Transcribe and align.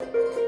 you. 0.00 0.47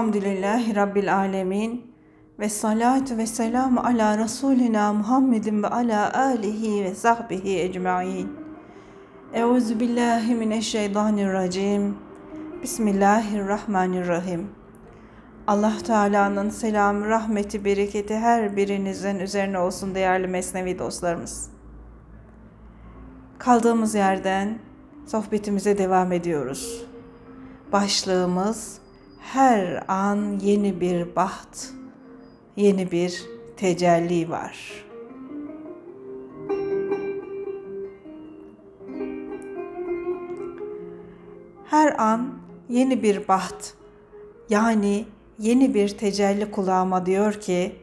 Elhamdülillahi 0.00 0.76
Rabbil 0.76 1.16
Alemin 1.16 1.94
ve 2.38 2.48
salatu 2.48 3.16
ve 3.16 3.26
selamu 3.26 3.80
ala 3.80 4.18
Resulina 4.18 4.92
Muhammedin 4.92 5.62
ve 5.62 5.66
ala 5.66 6.14
alihi 6.18 6.84
ve 6.84 6.94
sahbihi 6.94 7.60
ecmain. 7.60 8.32
Euzu 9.34 9.80
billahi 9.80 10.34
mineşşeytanirracim. 10.34 11.96
Bismillahirrahmanirrahim. 12.62 14.50
Allah 15.46 15.72
Teala'nın 15.86 16.50
selamı, 16.50 17.08
rahmeti, 17.08 17.64
bereketi 17.64 18.16
her 18.16 18.56
birinizin 18.56 19.18
üzerine 19.18 19.58
olsun 19.58 19.94
değerli 19.94 20.26
Mesnevi 20.26 20.78
dostlarımız. 20.78 21.50
Kaldığımız 23.38 23.94
yerden 23.94 24.58
sohbetimize 25.06 25.78
devam 25.78 26.12
ediyoruz. 26.12 26.84
Başlığımız 27.72 28.79
her 29.20 29.84
an 29.88 30.38
yeni 30.42 30.80
bir 30.80 31.16
baht, 31.16 31.68
yeni 32.56 32.90
bir 32.90 33.26
tecelli 33.56 34.30
var. 34.30 34.84
Her 41.64 42.00
an 42.02 42.34
yeni 42.68 43.02
bir 43.02 43.28
baht, 43.28 43.74
yani 44.48 45.06
yeni 45.38 45.74
bir 45.74 45.88
tecelli 45.88 46.50
kulağıma 46.50 47.06
diyor 47.06 47.32
ki, 47.32 47.76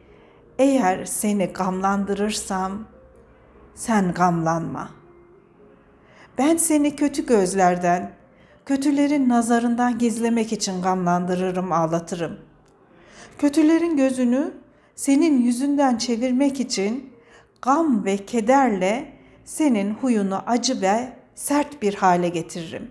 eğer 0.58 1.04
seni 1.04 1.46
gamlandırırsam 1.46 2.84
sen 3.74 4.14
gamlanma. 4.14 4.88
Ben 6.38 6.56
seni 6.56 6.96
kötü 6.96 7.26
gözlerden, 7.26 8.17
kötülerin 8.68 9.28
nazarından 9.28 9.98
gizlemek 9.98 10.52
için 10.52 10.82
gamlandırırım, 10.82 11.72
ağlatırım. 11.72 12.36
Kötülerin 13.38 13.96
gözünü 13.96 14.50
senin 14.94 15.42
yüzünden 15.42 15.96
çevirmek 15.96 16.60
için 16.60 17.12
gam 17.62 18.04
ve 18.04 18.16
kederle 18.16 19.12
senin 19.44 19.94
huyunu 19.94 20.42
acı 20.46 20.80
ve 20.80 21.12
sert 21.34 21.82
bir 21.82 21.94
hale 21.94 22.28
getiririm. 22.28 22.90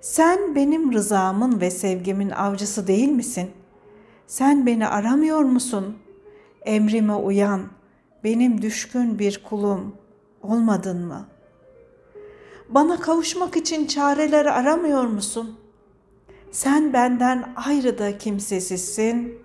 Sen 0.00 0.54
benim 0.54 0.92
rızamın 0.92 1.60
ve 1.60 1.70
sevgimin 1.70 2.30
avcısı 2.30 2.86
değil 2.86 3.08
misin? 3.08 3.50
Sen 4.26 4.66
beni 4.66 4.88
aramıyor 4.88 5.40
musun? 5.40 5.98
Emrime 6.62 7.14
uyan, 7.14 7.62
benim 8.24 8.62
düşkün 8.62 9.18
bir 9.18 9.42
kulum 9.48 9.96
olmadın 10.42 11.06
mı?'' 11.06 11.37
Bana 12.68 13.00
kavuşmak 13.00 13.56
için 13.56 13.86
çareleri 13.86 14.50
aramıyor 14.50 15.04
musun? 15.04 15.56
Sen 16.50 16.92
benden 16.92 17.52
ayrı 17.56 17.98
da 17.98 18.18
kimsesizsin, 18.18 19.38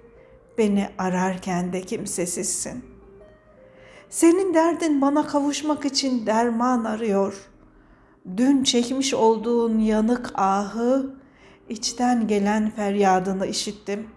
beni 0.57 0.87
ararken 0.97 1.73
de 1.73 1.81
kimsesizsin. 1.81 2.85
Senin 4.09 4.53
derdin 4.53 5.01
bana 5.01 5.27
kavuşmak 5.27 5.85
için 5.85 6.25
derman 6.25 6.83
arıyor. 6.83 7.49
Dün 8.37 8.63
çekmiş 8.63 9.13
olduğun 9.13 9.79
yanık 9.79 10.31
ahı, 10.35 11.15
içten 11.69 12.27
gelen 12.27 12.69
feryadını 12.69 13.47
işittim. 13.47 14.07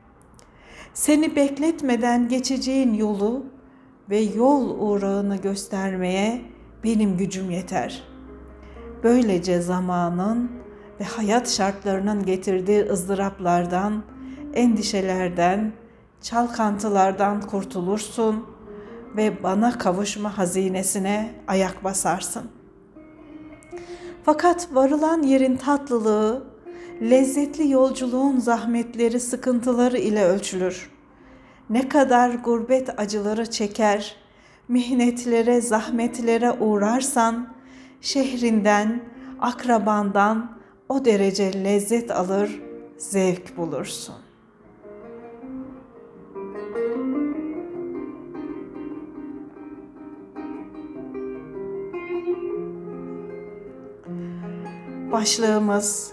Seni 0.95 1.37
bekletmeden 1.37 2.29
geçeceğin 2.29 2.95
yolu 2.95 3.47
ve 4.11 4.19
yol 4.19 4.81
uğrağını 4.81 5.37
göstermeye 5.37 6.43
benim 6.85 7.17
gücüm 7.17 7.51
yeter.'' 7.51 8.16
Böylece 9.07 9.61
zamanın 9.61 10.51
ve 11.01 11.05
hayat 11.05 11.51
şartlarının 11.51 12.27
getirdiği 12.27 12.85
ızdıraplardan, 12.91 14.03
endişelerden, 14.55 15.73
çalkantılardan 16.23 17.41
kurtulursun 17.41 18.47
ve 19.17 19.43
bana 19.43 19.79
kavuşma 19.79 20.39
hazinesine 20.39 21.35
ayak 21.49 21.85
basarsın. 21.85 22.43
Fakat 24.25 24.75
varılan 24.75 25.23
yerin 25.23 25.57
tatlılığı, 25.57 26.45
lezzetli 27.03 27.71
yolculuğun 27.71 28.39
zahmetleri, 28.39 29.21
sıkıntıları 29.21 29.99
ile 29.99 30.25
ölçülür. 30.25 30.91
Ne 31.71 31.89
kadar 31.89 32.31
gurbet 32.31 33.01
acıları 33.01 33.51
çeker, 33.51 34.17
mihnetlere, 34.69 35.61
zahmetlere 35.61 36.53
uğrarsan, 36.53 37.56
şehrinden, 38.01 39.05
akrabandan 39.41 40.59
o 40.89 41.05
derece 41.05 41.65
lezzet 41.65 42.11
alır, 42.11 42.63
zevk 42.99 43.57
bulursun. 43.57 44.15
Başlığımız 55.13 56.13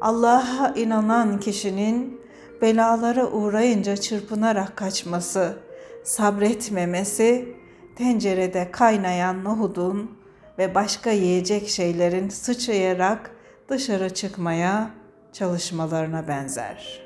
Allah'a 0.00 0.74
inanan 0.76 1.40
kişinin 1.40 2.20
belalara 2.62 3.30
uğrayınca 3.30 3.96
çırpınarak 3.96 4.76
kaçması, 4.76 5.58
sabretmemesi, 6.04 7.56
tencerede 7.96 8.70
kaynayan 8.70 9.44
nohudun 9.44 10.19
ve 10.60 10.74
başka 10.74 11.10
yiyecek 11.10 11.68
şeylerin 11.68 12.28
sıçrayarak 12.28 13.30
dışarı 13.68 14.14
çıkmaya 14.14 14.90
çalışmalarına 15.32 16.28
benzer. 16.28 17.02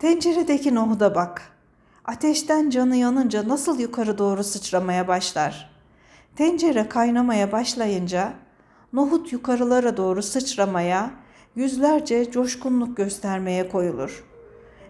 Tenceredeki 0.00 0.74
nohuda 0.74 1.14
bak. 1.14 1.42
Ateşten 2.04 2.70
canı 2.70 2.96
yanınca 2.96 3.48
nasıl 3.48 3.80
yukarı 3.80 4.18
doğru 4.18 4.44
sıçramaya 4.44 5.08
başlar. 5.08 5.70
Tencere 6.36 6.88
kaynamaya 6.88 7.52
başlayınca 7.52 8.32
nohut 8.92 9.32
yukarılara 9.32 9.96
doğru 9.96 10.22
sıçramaya, 10.22 11.10
yüzlerce 11.56 12.30
coşkunluk 12.30 12.96
göstermeye 12.96 13.68
koyulur. 13.68 14.24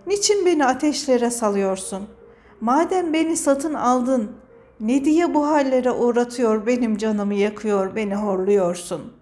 Niçin 0.07 0.47
beni 0.47 0.67
ateşlere 0.67 1.31
salıyorsun?'' 1.31 2.24
Madem 2.61 3.13
beni 3.13 3.37
satın 3.37 3.75
aldın, 3.75 4.33
ne 4.81 5.05
diye 5.05 5.35
bu 5.35 5.47
hallere 5.47 5.91
uğratıyor, 5.91 6.67
benim 6.67 6.97
canımı 6.97 7.35
yakıyor, 7.35 7.97
beni 7.97 8.15
horluyorsun? 8.15 9.13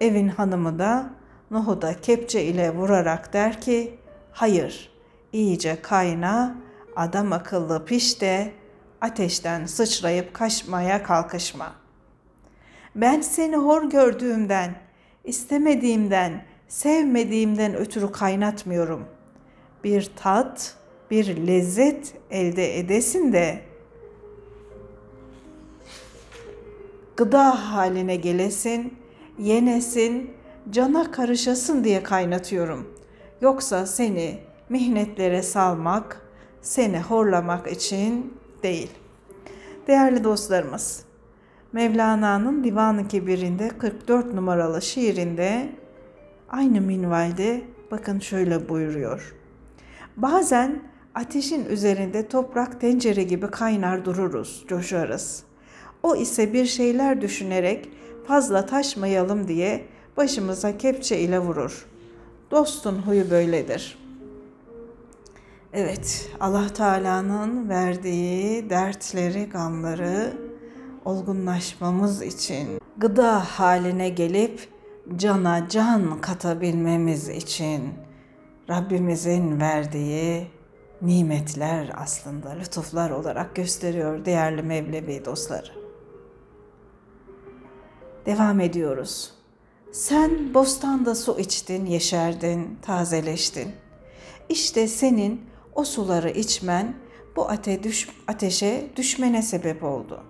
Evin 0.00 0.28
hanımı 0.28 0.78
da 0.78 1.10
nohuda 1.50 2.00
kepçe 2.00 2.42
ile 2.42 2.74
vurarak 2.74 3.32
der 3.32 3.60
ki, 3.60 3.98
hayır, 4.32 4.90
iyice 5.32 5.82
kayna, 5.82 6.56
adam 6.96 7.32
akıllı 7.32 7.84
piş 7.84 8.20
de 8.20 8.52
ateşten 9.00 9.66
sıçrayıp 9.66 10.34
kaçmaya 10.34 11.02
kalkışma. 11.02 11.72
Ben 12.96 13.20
seni 13.20 13.56
hor 13.56 13.90
gördüğümden, 13.90 14.74
istemediğimden, 15.24 16.44
sevmediğimden 16.68 17.74
ötürü 17.74 18.12
kaynatmıyorum. 18.12 19.04
Bir 19.84 20.10
tat, 20.16 20.76
bir 21.12 21.46
lezzet 21.46 22.14
elde 22.30 22.78
edesin 22.78 23.32
de 23.32 23.60
gıda 27.16 27.72
haline 27.72 28.16
gelesin, 28.16 28.94
yenesin, 29.38 30.30
cana 30.70 31.10
karışasın 31.10 31.84
diye 31.84 32.02
kaynatıyorum. 32.02 32.88
Yoksa 33.40 33.86
seni 33.86 34.38
mihnetlere 34.68 35.42
salmak, 35.42 36.20
seni 36.62 37.00
horlamak 37.00 37.72
için 37.72 38.34
değil. 38.62 38.90
Değerli 39.86 40.24
dostlarımız, 40.24 41.04
Mevlana'nın 41.72 42.64
Divan-ı 42.64 43.08
Kebir'inde 43.08 43.68
44 43.68 44.34
numaralı 44.34 44.82
şiirinde 44.82 45.68
aynı 46.48 46.80
minvalde 46.80 47.62
bakın 47.90 48.18
şöyle 48.18 48.68
buyuruyor. 48.68 49.34
Bazen 50.16 50.91
Ateşin 51.14 51.64
üzerinde 51.64 52.28
toprak 52.28 52.80
tencere 52.80 53.22
gibi 53.22 53.46
kaynar 53.46 54.04
dururuz, 54.04 54.64
coşarız. 54.68 55.42
O 56.02 56.16
ise 56.16 56.52
bir 56.52 56.66
şeyler 56.66 57.20
düşünerek 57.20 57.88
fazla 58.26 58.66
taşmayalım 58.66 59.48
diye 59.48 59.84
başımıza 60.16 60.78
kepçe 60.78 61.18
ile 61.18 61.38
vurur. 61.38 61.86
Dostun 62.50 62.98
huyu 62.98 63.30
böyledir. 63.30 63.98
Evet, 65.72 66.30
Allah 66.40 66.68
Teala'nın 66.68 67.68
verdiği 67.68 68.70
dertleri, 68.70 69.44
gamları 69.44 70.32
olgunlaşmamız 71.04 72.22
için 72.22 72.80
gıda 72.96 73.40
haline 73.40 74.08
gelip 74.08 74.68
cana 75.16 75.68
can 75.68 76.20
katabilmemiz 76.20 77.28
için 77.28 77.82
Rabbimizin 78.70 79.60
verdiği 79.60 80.46
nimetler 81.02 81.90
aslında 81.96 82.50
lütuflar 82.50 83.10
olarak 83.10 83.54
gösteriyor 83.54 84.24
değerli 84.24 84.62
Mevlevi 84.62 85.24
dostları. 85.24 85.70
Devam 88.26 88.60
ediyoruz. 88.60 89.32
Sen 89.92 90.54
bostanda 90.54 91.14
su 91.14 91.38
içtin, 91.38 91.86
yeşerdin, 91.86 92.78
tazeleştin. 92.82 93.72
İşte 94.48 94.88
senin 94.88 95.40
o 95.74 95.84
suları 95.84 96.30
içmen 96.30 96.94
bu 97.36 97.48
ate 97.48 97.82
düş, 97.82 98.08
ateşe 98.26 98.90
düşmene 98.96 99.42
sebep 99.42 99.84
oldu. 99.84 100.22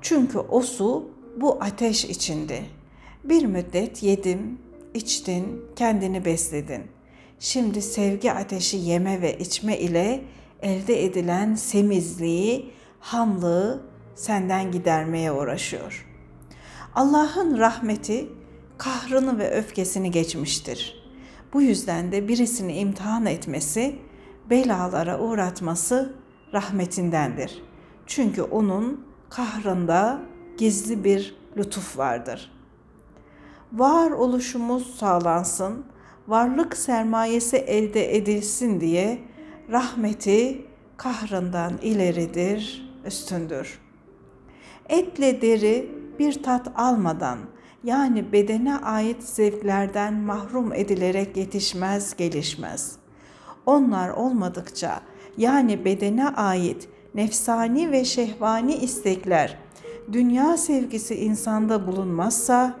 Çünkü 0.00 0.38
o 0.38 0.60
su 0.60 1.10
bu 1.36 1.58
ateş 1.60 2.04
içindi. 2.04 2.64
Bir 3.24 3.44
müddet 3.44 4.02
yedim, 4.02 4.58
içtin, 4.94 5.64
kendini 5.76 6.24
besledin. 6.24 6.82
Şimdi 7.42 7.82
sevgi 7.82 8.32
ateşi 8.32 8.76
yeme 8.76 9.22
ve 9.22 9.38
içme 9.38 9.78
ile 9.78 10.24
elde 10.62 11.04
edilen 11.04 11.54
semizliği, 11.54 12.72
hamlığı 13.00 13.82
senden 14.14 14.72
gidermeye 14.72 15.32
uğraşıyor. 15.32 16.08
Allah'ın 16.94 17.58
rahmeti 17.58 18.28
kahrını 18.78 19.38
ve 19.38 19.50
öfkesini 19.50 20.10
geçmiştir. 20.10 21.04
Bu 21.52 21.62
yüzden 21.62 22.12
de 22.12 22.28
birisini 22.28 22.76
imtihan 22.78 23.26
etmesi, 23.26 23.98
belalara 24.50 25.20
uğratması 25.20 26.14
rahmetindendir. 26.52 27.62
Çünkü 28.06 28.42
onun 28.42 29.06
kahrında 29.30 30.22
gizli 30.58 31.04
bir 31.04 31.36
lütuf 31.56 31.98
vardır. 31.98 32.52
Var 33.72 34.10
oluşumuz 34.10 34.94
sağlansın, 34.96 35.91
varlık 36.28 36.76
sermayesi 36.76 37.56
elde 37.56 38.16
edilsin 38.16 38.80
diye 38.80 39.18
rahmeti 39.70 40.66
kahrından 40.96 41.72
ileridir, 41.82 42.90
üstündür. 43.06 43.80
Etle 44.88 45.42
deri 45.42 45.90
bir 46.18 46.42
tat 46.42 46.72
almadan 46.76 47.38
yani 47.84 48.32
bedene 48.32 48.76
ait 48.76 49.22
zevklerden 49.22 50.14
mahrum 50.14 50.72
edilerek 50.72 51.36
yetişmez, 51.36 52.16
gelişmez. 52.16 52.96
Onlar 53.66 54.08
olmadıkça 54.08 55.00
yani 55.38 55.84
bedene 55.84 56.28
ait 56.28 56.88
nefsani 57.14 57.90
ve 57.90 58.04
şehvani 58.04 58.74
istekler, 58.74 59.58
dünya 60.12 60.56
sevgisi 60.56 61.14
insanda 61.14 61.86
bulunmazsa 61.86 62.76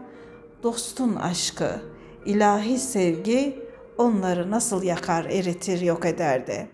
dostun 0.62 1.14
aşkı, 1.14 1.80
ilahi 2.26 2.78
sevgi 2.78 3.58
onları 3.98 4.50
nasıl 4.50 4.82
yakar, 4.82 5.24
eritir, 5.24 5.80
yok 5.80 6.06
ederdi. 6.06 6.68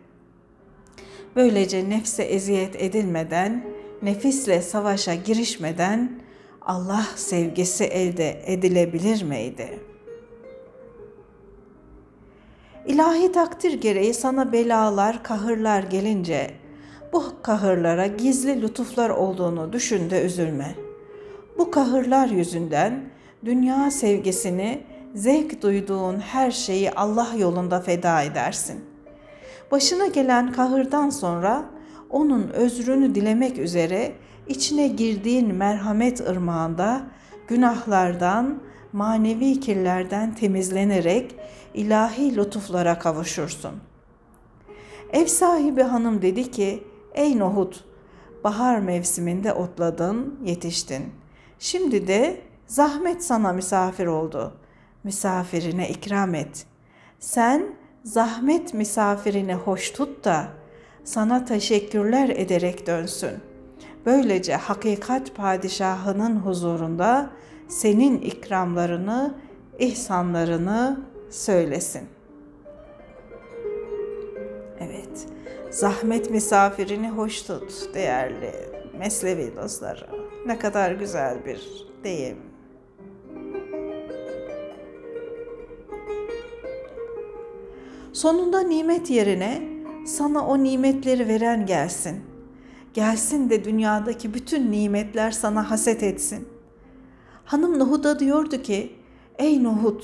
Böylece 1.37 1.91
nefse 1.91 2.23
eziyet 2.23 2.83
edilmeden, 2.83 3.65
nefisle 4.03 4.63
savaşa 4.63 5.15
girişmeden 5.15 6.21
Allah 6.63 7.07
sevgisi 7.17 7.85
elde 7.85 8.43
edilebilir 8.47 9.23
miydi? 9.23 9.81
İlahi 12.87 13.33
takdir 13.33 13.73
gereği 13.81 14.15
sana 14.15 14.53
belalar, 14.53 15.23
kahırlar 15.23 15.83
gelince 15.83 16.51
bu 17.13 17.25
kahırlara 17.43 18.07
gizli 18.07 18.63
lütuflar 18.63 19.11
olduğunu 19.11 19.73
düşün 19.73 20.11
de 20.11 20.23
üzülme. 20.23 20.75
Bu 21.59 21.71
kahırlar 21.71 22.29
yüzünden 22.29 23.11
dünya 23.45 23.91
sevgisini, 23.91 24.81
zevk 25.15 25.63
duyduğun 25.63 26.21
her 26.21 26.51
şeyi 26.51 26.91
Allah 26.91 27.29
yolunda 27.39 27.81
feda 27.81 28.23
edersin. 28.23 28.85
Başına 29.71 30.07
gelen 30.07 30.53
kahırdan 30.53 31.11
sonra 31.11 31.65
onun 32.11 32.49
özrünü 32.49 33.15
dilemek 33.15 33.59
üzere 33.59 34.13
içine 34.49 34.89
girdiğin 34.89 35.55
merhamet 35.55 36.21
ırmağında 36.21 37.03
günahlardan, 37.49 38.63
manevi 38.93 39.61
kirlerden 39.61 40.35
temizlenerek 40.35 41.37
ilahi 41.75 42.37
lütuflara 42.37 42.99
kavuşursun. 42.99 43.73
Ev 45.13 45.27
sahibi 45.27 45.83
hanım 45.83 46.23
dedi 46.23 46.51
ki, 46.51 46.85
ey 47.15 47.39
Nohut, 47.39 47.85
bahar 48.45 48.79
mevsiminde 48.79 49.53
otladın, 49.53 50.41
yetiştin. 50.45 51.03
Şimdi 51.59 52.07
de 52.07 52.41
zahmet 52.67 53.25
sana 53.25 53.53
misafir 53.53 54.07
oldu. 54.07 54.53
Misafirine 55.05 55.89
ikram 55.89 56.35
et. 56.35 56.67
Sen 57.19 57.67
zahmet 58.05 58.75
misafirini 58.75 59.55
hoş 59.55 59.91
tut 59.91 60.25
da 60.25 60.49
sana 61.05 61.45
teşekkürler 61.45 62.29
ederek 62.29 62.87
dönsün. 62.87 63.33
Böylece 64.07 64.57
hakikat 64.57 65.35
padişahının 65.35 66.37
huzurunda 66.37 67.31
senin 67.69 68.19
ikramlarını, 68.19 69.35
ihsanlarını 69.79 71.01
söylesin. 71.31 72.09
Evet, 74.81 75.27
zahmet 75.71 76.31
misafirini 76.31 77.11
hoş 77.11 77.43
tut 77.43 77.95
değerli 77.95 78.53
meslevi 78.99 79.57
dostları. 79.57 80.07
Ne 80.47 80.59
kadar 80.59 80.91
güzel 80.91 81.45
bir 81.45 81.87
deyim. 82.05 82.48
Sonunda 88.19 88.61
nimet 88.61 89.11
yerine 89.11 89.63
sana 90.07 90.47
o 90.47 90.63
nimetleri 90.63 91.29
veren 91.29 91.67
gelsin. 91.67 92.25
Gelsin 92.95 93.51
de 93.51 93.65
dünyadaki 93.65 94.35
bütün 94.35 94.73
nimetler 94.73 95.31
sana 95.31 95.71
haset 95.71 96.03
etsin. 96.03 96.49
Hanım 97.45 97.79
Nuhud'a 97.79 98.19
diyordu 98.19 98.63
ki, 98.63 98.97
Ey 99.39 99.65
Nuhud, 99.65 100.03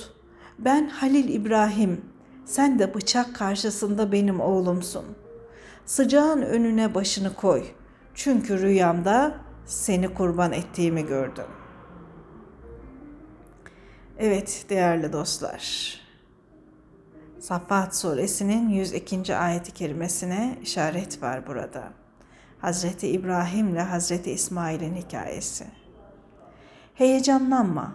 ben 0.58 0.88
Halil 0.88 1.28
İbrahim, 1.28 2.00
sen 2.44 2.78
de 2.78 2.94
bıçak 2.94 3.34
karşısında 3.34 4.12
benim 4.12 4.40
oğlumsun. 4.40 5.04
Sıcağın 5.86 6.42
önüne 6.42 6.94
başını 6.94 7.34
koy. 7.34 7.62
Çünkü 8.14 8.62
rüyamda 8.62 9.34
seni 9.66 10.14
kurban 10.14 10.52
ettiğimi 10.52 11.06
gördüm. 11.06 11.46
Evet 14.18 14.66
değerli 14.68 15.12
dostlar. 15.12 16.03
Saffat 17.44 17.96
suresinin 17.96 18.68
102. 18.68 19.36
ayeti 19.36 19.74
kerimesine 19.74 20.58
işaret 20.62 21.22
var 21.22 21.46
burada. 21.46 21.92
Hazreti 22.58 23.08
İbrahim 23.08 23.68
ile 23.68 23.80
Hazreti 23.80 24.30
İsmail'in 24.30 24.94
hikayesi. 24.94 25.64
Heyecanlanma, 26.94 27.94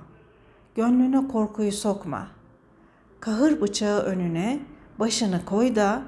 gönlüne 0.76 1.28
korkuyu 1.28 1.72
sokma. 1.72 2.28
Kahır 3.20 3.62
bıçağı 3.62 4.00
önüne 4.00 4.60
başını 5.00 5.46
koy 5.46 5.76
da 5.76 6.02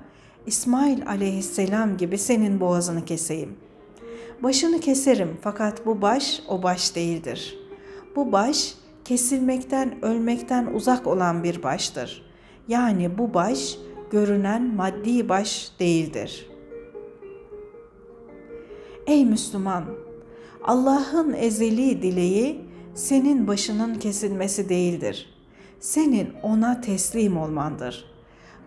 İsmail 0.45 1.07
aleyhisselam 1.07 1.97
gibi 1.97 2.17
senin 2.17 2.59
boğazını 2.59 3.05
keseyim. 3.05 3.57
Başını 4.43 4.79
keserim 4.79 5.37
fakat 5.41 5.85
bu 5.85 6.01
baş 6.01 6.41
o 6.47 6.63
baş 6.63 6.95
değildir. 6.95 7.57
Bu 8.15 8.31
baş 8.31 8.75
kesilmekten, 9.05 10.05
ölmekten 10.05 10.65
uzak 10.65 11.07
olan 11.07 11.43
bir 11.43 11.63
baştır. 11.63 12.30
Yani 12.71 13.17
bu 13.17 13.33
baş 13.33 13.77
görünen 14.11 14.75
maddi 14.75 15.29
baş 15.29 15.71
değildir. 15.79 16.49
Ey 19.07 19.25
Müslüman! 19.25 19.85
Allah'ın 20.63 21.33
ezeli 21.33 22.01
dileği 22.01 22.61
senin 22.93 23.47
başının 23.47 23.95
kesilmesi 23.95 24.69
değildir. 24.69 25.33
Senin 25.79 26.33
ona 26.43 26.81
teslim 26.81 27.37
olmandır. 27.37 28.05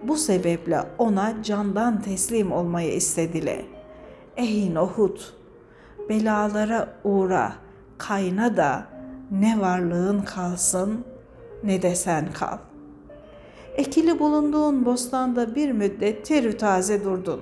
Bu 0.02 0.16
sebeple 0.16 0.80
ona 0.98 1.42
candan 1.42 2.02
teslim 2.02 2.52
olmayı 2.52 2.94
istedile. 2.94 3.64
Ey 4.36 4.74
Nohut! 4.74 5.34
Belalara 6.08 6.96
uğra, 7.04 7.52
kayna 7.98 8.56
da 8.56 8.86
ne 9.30 9.60
varlığın 9.60 10.22
kalsın 10.22 11.04
ne 11.62 11.82
de 11.82 11.94
sen 11.94 12.32
kal. 12.32 12.58
Ekili 13.76 14.18
bulunduğun 14.18 14.84
bostanda 14.84 15.54
bir 15.54 15.72
müddet 15.72 16.26
terü 16.26 16.56
taze 16.56 17.04
durdun. 17.04 17.40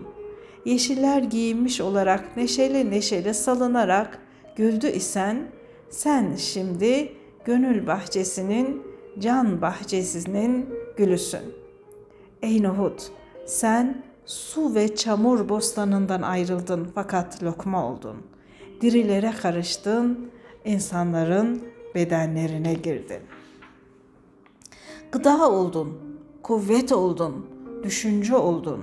Yeşiller 0.64 1.22
giyinmiş 1.22 1.80
olarak 1.80 2.36
neşeli 2.36 2.90
neşeli 2.90 3.34
salınarak 3.34 4.18
güldü 4.56 4.86
isen 4.86 5.46
sen 5.90 6.36
şimdi 6.36 7.12
gönül 7.44 7.86
bahçesinin 7.86 8.82
can 9.18 9.60
bahçesinin 9.60 10.68
gülüsün. 10.96 11.54
Ey 12.42 12.62
Nuhut, 12.62 13.10
sen 13.46 14.02
su 14.26 14.74
ve 14.74 14.96
çamur 14.96 15.48
bostanından 15.48 16.22
ayrıldın 16.22 16.88
fakat 16.94 17.42
lokma 17.42 17.86
oldun. 17.86 18.16
Dirilere 18.80 19.32
karıştın, 19.42 20.30
insanların 20.64 21.62
bedenlerine 21.94 22.74
girdin. 22.74 23.20
Gıda 25.12 25.50
oldun, 25.50 25.98
kuvvet 26.42 26.92
oldun, 26.92 27.46
düşünce 27.82 28.36
oldun. 28.36 28.80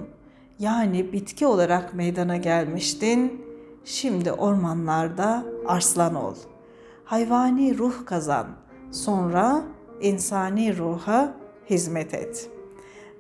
Yani 0.59 1.13
bitki 1.13 1.47
olarak 1.47 1.93
meydana 1.93 2.37
gelmiştin. 2.37 3.41
Şimdi 3.85 4.31
ormanlarda 4.31 5.45
arslan 5.67 6.15
ol. 6.15 6.35
Hayvani 7.05 7.77
ruh 7.77 8.05
kazan. 8.05 8.47
Sonra 8.91 9.63
insani 10.01 10.77
ruha 10.77 11.33
hizmet 11.69 12.13
et. 12.13 12.49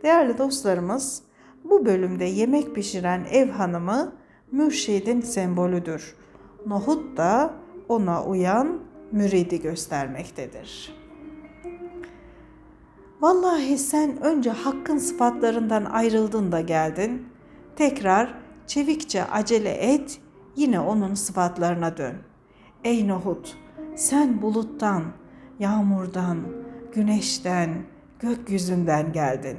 Değerli 0.03 0.37
dostlarımız, 0.37 1.21
bu 1.63 1.85
bölümde 1.85 2.25
yemek 2.25 2.75
pişiren 2.75 3.25
ev 3.31 3.49
hanımı 3.49 4.13
mürşidin 4.51 5.21
sembolüdür. 5.21 6.15
Nohut 6.65 7.17
da 7.17 7.53
ona 7.89 8.23
uyan 8.25 8.79
müridi 9.11 9.61
göstermektedir. 9.61 10.93
Vallahi 13.21 13.77
sen 13.77 14.23
önce 14.23 14.49
hakkın 14.49 14.97
sıfatlarından 14.97 15.85
ayrıldın 15.85 16.51
da 16.51 16.61
geldin. 16.61 17.27
Tekrar 17.75 18.33
çevikçe 18.67 19.25
acele 19.25 19.69
et, 19.69 20.21
yine 20.55 20.79
onun 20.79 21.13
sıfatlarına 21.13 21.97
dön. 21.97 22.15
Ey 22.83 23.07
Nohut, 23.07 23.57
sen 23.95 24.41
buluttan, 24.41 25.03
yağmurdan, 25.59 26.37
güneşten, 26.93 27.69
gökyüzünden 28.19 29.13
geldin. 29.13 29.57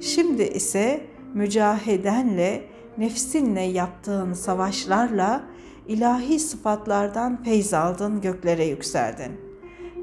Şimdi 0.00 0.42
ise 0.42 1.06
mücahedenle, 1.34 2.64
nefsinle 2.98 3.62
yaptığın 3.62 4.32
savaşlarla 4.32 5.44
ilahi 5.88 6.38
sıfatlardan 6.38 7.42
feyz 7.42 7.74
aldın, 7.74 8.20
göklere 8.20 8.64
yükseldin. 8.64 9.40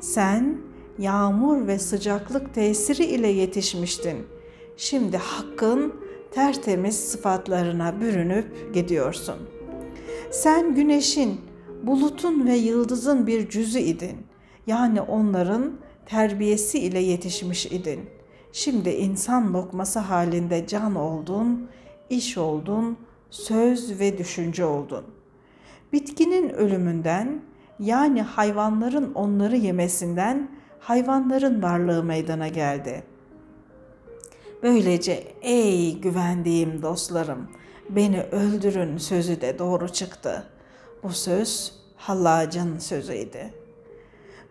Sen 0.01 0.57
yağmur 0.99 1.67
ve 1.67 1.79
sıcaklık 1.79 2.53
tesiri 2.53 3.05
ile 3.05 3.27
yetişmiştin. 3.27 4.17
Şimdi 4.77 5.17
hakkın 5.17 5.93
tertemiz 6.31 6.99
sıfatlarına 6.99 8.01
bürünüp 8.01 8.73
gidiyorsun. 8.73 9.35
Sen 10.31 10.75
güneşin, 10.75 11.41
bulutun 11.83 12.47
ve 12.47 12.55
yıldızın 12.55 13.27
bir 13.27 13.49
cüzü 13.49 13.79
idin. 13.79 14.17
Yani 14.67 15.01
onların 15.01 15.71
terbiyesi 16.05 16.79
ile 16.79 16.99
yetişmiş 16.99 17.65
idin. 17.65 17.99
Şimdi 18.51 18.89
insan 18.89 19.53
lokması 19.53 19.99
halinde 19.99 20.67
can 20.67 20.95
oldun, 20.95 21.67
iş 22.09 22.37
oldun, 22.37 22.97
söz 23.29 23.99
ve 23.99 24.17
düşünce 24.17 24.65
oldun. 24.65 25.03
Bitkinin 25.93 26.49
ölümünden 26.49 27.41
yani 27.79 28.21
hayvanların 28.21 29.13
onları 29.13 29.57
yemesinden 29.57 30.49
hayvanların 30.83 31.63
varlığı 31.63 32.03
meydana 32.03 32.47
geldi. 32.47 33.03
Böylece 34.63 35.23
ey 35.41 35.99
güvendiğim 35.99 36.81
dostlarım 36.81 37.47
beni 37.89 38.21
öldürün 38.21 38.97
sözü 38.97 39.41
de 39.41 39.59
doğru 39.59 39.89
çıktı. 39.89 40.43
Bu 41.03 41.09
söz 41.09 41.73
Hallac'ın 41.95 42.79
sözüydü. 42.79 43.39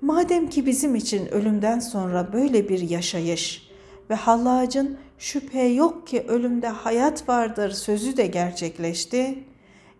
Madem 0.00 0.48
ki 0.48 0.66
bizim 0.66 0.94
için 0.94 1.26
ölümden 1.26 1.78
sonra 1.78 2.32
böyle 2.32 2.68
bir 2.68 2.90
yaşayış 2.90 3.70
ve 4.10 4.14
Hallac'ın 4.14 4.98
şüphe 5.18 5.62
yok 5.62 6.06
ki 6.06 6.24
ölümde 6.28 6.68
hayat 6.68 7.28
vardır 7.28 7.70
sözü 7.70 8.16
de 8.16 8.26
gerçekleşti, 8.26 9.44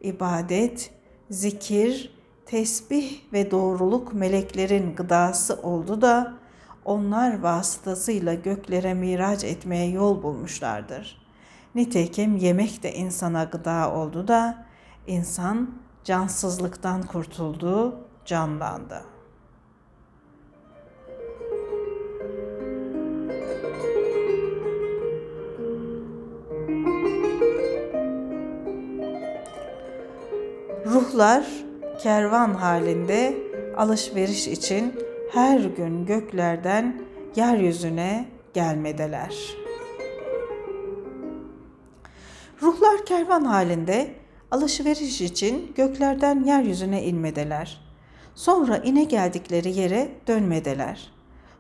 ibadet, 0.01 0.91
zikir, 1.31 2.22
tesbih 2.47 3.33
ve 3.33 3.51
doğruluk 3.51 4.15
meleklerin 4.15 4.95
gıdası 4.95 5.61
oldu 5.63 6.01
da 6.03 6.35
onlar 6.85 7.41
vasıtasıyla 7.41 8.35
göklere 8.35 8.95
miraç 8.95 9.45
etmeye 9.45 9.91
yol 9.91 10.23
bulmuşlardır. 10.23 11.23
Nitekim 11.75 12.37
yemek 12.37 12.83
de 12.83 12.95
insana 12.95 13.45
gıda 13.45 13.93
oldu 13.93 14.29
da 14.29 14.67
insan 15.07 15.71
cansızlıktan 16.05 17.03
kurtuldu, 17.03 17.97
canlandı. 18.25 19.03
Ruhlar 30.87 31.62
kervan 32.03 32.55
halinde 32.55 33.37
alışveriş 33.77 34.49
için 34.49 34.95
her 35.33 35.61
gün 35.61 36.07
göklerden 36.07 37.03
yeryüzüne 37.37 38.29
gelmedeler. 38.55 39.37
Ruhlar 42.63 43.07
kervan 43.07 43.45
halinde 43.45 44.15
alışveriş 44.51 45.21
için 45.21 45.73
göklerden 45.75 46.45
yeryüzüne 46.45 47.03
inmedeler. 47.03 47.81
Sonra 48.35 48.77
ine 48.77 49.05
geldikleri 49.05 49.71
yere 49.71 50.09
dönmedeler. 50.27 51.13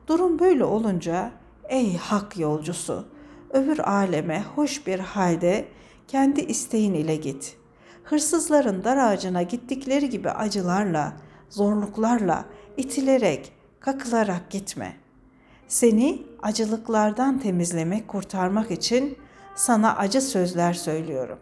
Durum 0.06 0.38
böyle 0.38 0.64
olunca 0.64 1.30
ey 1.68 1.96
hak 1.96 2.38
yolcusu 2.38 3.04
öbür 3.50 3.78
aleme 3.78 4.44
hoş 4.54 4.86
bir 4.86 4.98
halde 4.98 5.64
kendi 6.08 6.40
isteğin 6.40 6.94
ile 6.94 7.16
git. 7.16 7.61
Hırsızların 8.04 8.84
dar 8.84 8.96
ağacına 8.96 9.42
gittikleri 9.42 10.10
gibi 10.10 10.30
acılarla, 10.30 11.12
zorluklarla, 11.50 12.44
itilerek, 12.76 13.52
kakılarak 13.80 14.50
gitme. 14.50 14.96
Seni 15.68 16.22
acılıklardan 16.42 17.38
temizlemek, 17.38 18.08
kurtarmak 18.08 18.70
için 18.70 19.18
sana 19.54 19.96
acı 19.96 20.20
sözler 20.20 20.72
söylüyorum. 20.72 21.38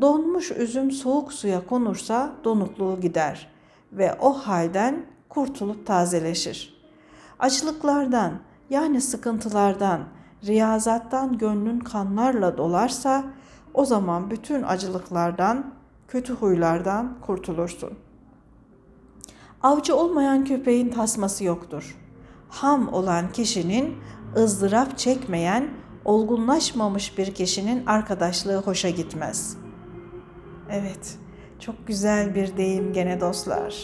Donmuş 0.00 0.50
üzüm 0.50 0.90
soğuk 0.90 1.32
suya 1.32 1.66
konursa 1.66 2.32
donukluğu 2.44 3.00
gider 3.00 3.50
ve 3.92 4.14
o 4.20 4.32
halden 4.32 5.06
kurtulup 5.28 5.86
tazeleşir. 5.86 6.74
Acılıklardan 7.38 8.32
yani 8.70 9.00
sıkıntılardan, 9.00 10.00
riyazattan 10.46 11.38
gönlün 11.38 11.80
kanlarla 11.80 12.58
dolarsa 12.58 13.24
o 13.74 13.84
zaman 13.84 14.30
bütün 14.30 14.62
acılıklardan, 14.62 15.74
kötü 16.08 16.32
huylardan 16.32 17.18
kurtulursun. 17.20 17.98
Avcı 19.62 19.96
olmayan 19.96 20.44
köpeğin 20.44 20.88
tasması 20.88 21.44
yoktur. 21.44 21.96
Ham 22.48 22.92
olan 22.92 23.32
kişinin 23.32 23.96
ızdırap 24.36 24.98
çekmeyen, 24.98 25.68
olgunlaşmamış 26.04 27.18
bir 27.18 27.34
kişinin 27.34 27.86
arkadaşlığı 27.86 28.56
hoşa 28.56 28.90
gitmez. 28.90 29.56
Evet, 30.70 31.18
çok 31.60 31.86
güzel 31.86 32.34
bir 32.34 32.56
deyim 32.56 32.92
gene 32.92 33.20
dostlar. 33.20 33.74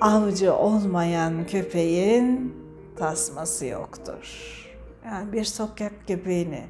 Avcı 0.00 0.54
olmayan 0.54 1.46
köpeğin 1.46 2.54
tasması 2.96 3.66
yoktur. 3.66 4.54
Yani 5.04 5.32
bir 5.32 5.44
sokak 5.44 5.92
köpeğini 6.06 6.64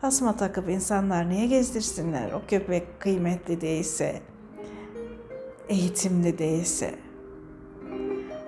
tasma 0.00 0.36
takıp 0.36 0.68
insanlar 0.68 1.28
niye 1.28 1.46
gezdirsinler? 1.46 2.32
O 2.32 2.40
köpek 2.48 3.00
kıymetli 3.00 3.60
değilse, 3.60 4.20
eğitimli 5.68 6.38
değilse. 6.38 6.94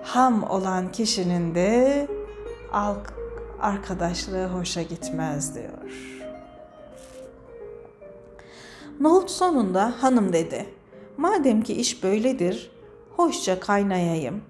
Ham 0.03 0.43
olan 0.43 0.91
kişinin 0.91 1.55
de 1.55 2.07
arkadaşlığı 3.59 4.45
hoşa 4.45 4.81
gitmez 4.81 5.55
diyor. 5.55 5.91
Nohut 8.99 9.31
sonunda 9.31 9.93
hanım 9.99 10.33
dedi. 10.33 10.65
Madem 11.17 11.61
ki 11.61 11.73
iş 11.73 12.03
böyledir, 12.03 12.71
hoşça 13.17 13.59
kaynayayım. 13.59 14.41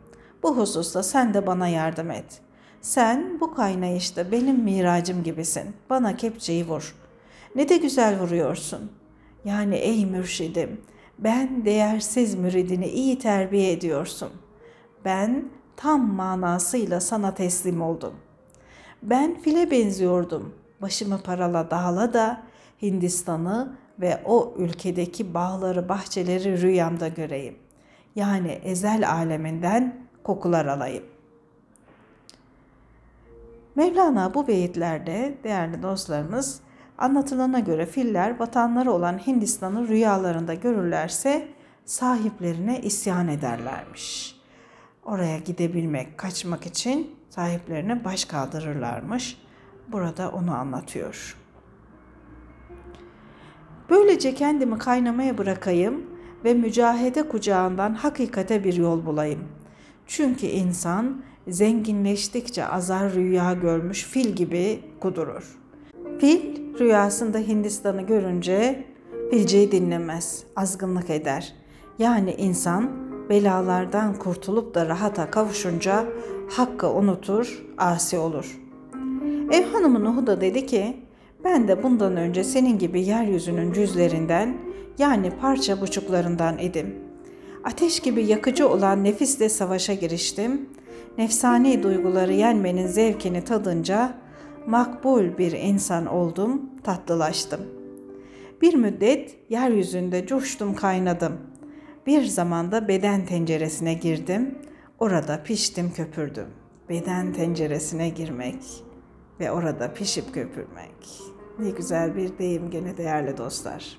Bu 0.44 0.58
hususta 0.58 1.04
sen 1.04 1.34
de 1.34 1.48
bana 1.48 1.68
yardım 1.68 2.12
et. 2.12 2.42
Sen 2.82 3.40
bu 3.40 3.54
kaynayışta 3.54 4.32
benim 4.32 4.64
miracım 4.64 5.24
gibisin. 5.24 5.76
Bana 5.90 6.18
kepçeyi 6.18 6.68
vur. 6.68 6.96
Ne 7.56 7.70
de 7.70 7.78
güzel 7.78 8.20
vuruyorsun. 8.20 8.92
Yani 9.46 9.76
ey 9.76 10.06
mürşidim, 10.06 10.82
ben 11.20 11.66
değersiz 11.66 12.36
müridini 12.36 12.88
iyi 12.88 13.20
terbiye 13.20 13.72
ediyorsun. 13.72 14.30
Ben 15.06 15.46
tam 15.76 16.14
manasıyla 16.14 17.02
sana 17.02 17.34
teslim 17.34 17.82
oldum. 17.82 18.14
Ben 19.04 19.42
file 19.42 19.72
benziyordum. 19.72 20.54
Başımı 20.82 21.22
parala 21.22 21.72
dağla 21.72 22.14
da 22.14 22.44
Hindistan'ı 22.82 23.76
ve 24.00 24.22
o 24.26 24.54
ülkedeki 24.58 25.34
bağları, 25.34 25.90
bahçeleri 25.90 26.62
rüyamda 26.62 27.08
göreyim. 27.08 27.56
Yani 28.16 28.52
ezel 28.64 29.12
aleminden 29.12 30.08
kokular 30.24 30.66
alayım. 30.66 31.04
Mevlana 33.76 34.34
bu 34.34 34.48
beyitlerde 34.48 35.38
değerli 35.44 35.84
dostlarımız 35.84 36.60
anlatılana 36.98 37.60
göre 37.60 37.86
filler 37.86 38.40
vatanları 38.40 38.92
olan 38.92 39.28
Hindistan'ı 39.28 39.88
rüyalarında 39.88 40.54
görürlerse 40.54 41.48
sahiplerine 41.86 42.82
isyan 42.82 43.28
ederlermiş. 43.28 44.36
Oraya 45.06 45.38
gidebilmek, 45.38 46.18
kaçmak 46.18 46.66
için 46.66 47.16
sahiplerine 47.30 48.06
baş 48.06 48.26
kaldırırlarmış. 48.26 49.38
Burada 49.88 50.32
onu 50.32 50.56
anlatıyor. 50.56 51.38
Böylece 53.90 54.36
kendimi 54.36 54.78
kaynamaya 54.78 55.38
bırakayım 55.38 56.06
ve 56.44 56.54
mücahede 56.54 57.30
kucağından 57.30 57.94
hakikate 57.94 58.64
bir 58.64 58.74
yol 58.74 59.06
bulayım. 59.06 59.48
Çünkü 60.08 60.46
insan 60.46 61.24
zenginleştikçe 61.48 62.66
azar 62.68 63.14
rüya 63.14 63.54
görmüş 63.54 64.06
fil 64.06 64.30
gibi 64.30 64.80
kudurur. 65.00 65.60
Fil 66.20 66.40
rüyasında 66.80 67.38
Hindistan'ı 67.38 68.02
görünce 68.02 68.86
bilceyi 69.32 69.72
dinlemez, 69.72 70.44
azgınlık 70.56 71.10
eder. 71.10 71.54
Yani 72.00 72.36
insan 72.38 72.92
belalardan 73.30 74.16
kurtulup 74.16 74.76
da 74.76 74.88
rahata 74.88 75.32
kavuşunca 75.32 76.06
hakkı 76.50 76.90
unutur, 76.90 77.66
asi 77.78 78.18
olur. 78.18 78.60
Ev 79.52 79.66
hanımı 79.66 80.04
Nuhu 80.04 80.28
da 80.28 80.42
dedi 80.42 80.66
ki, 80.66 80.98
ben 81.44 81.68
de 81.68 81.84
bundan 81.84 82.18
önce 82.18 82.44
senin 82.44 82.80
gibi 82.80 83.02
yeryüzünün 83.02 83.74
cüzlerinden 83.74 84.58
yani 84.98 85.32
parça 85.42 85.82
buçuklarından 85.82 86.58
idim. 86.58 86.96
Ateş 87.64 88.00
gibi 88.00 88.26
yakıcı 88.26 88.70
olan 88.70 89.04
nefisle 89.04 89.50
savaşa 89.50 89.94
giriştim. 89.94 90.70
Nefsani 91.18 91.84
duyguları 91.84 92.34
yenmenin 92.34 92.88
zevkini 92.88 93.44
tadınca 93.44 94.14
makbul 94.68 95.38
bir 95.38 95.52
insan 95.52 96.06
oldum, 96.06 96.62
tatlılaştım. 96.84 97.62
Bir 98.62 98.74
müddet 98.74 99.36
yeryüzünde 99.50 100.28
coştum 100.28 100.76
kaynadım. 100.76 101.34
Bir 102.08 102.24
zamanda 102.24 102.88
beden 102.88 103.26
tenceresine 103.26 103.94
girdim. 103.94 104.56
Orada 105.00 105.44
piştim 105.44 105.94
köpürdüm. 105.94 106.48
Beden 106.90 107.34
tenceresine 107.34 108.10
girmek 108.10 108.64
ve 109.40 109.52
orada 109.52 109.94
pişip 109.94 110.34
köpürmek. 110.34 111.22
Ne 111.60 111.70
güzel 111.70 112.16
bir 112.16 112.38
deyim 112.38 112.70
gene 112.72 112.98
değerli 112.98 113.38
dostlar. 113.38 113.98